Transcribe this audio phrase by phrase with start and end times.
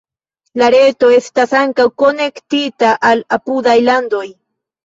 [0.61, 4.27] La reto estas ankaŭ konektita al apudaj landoj.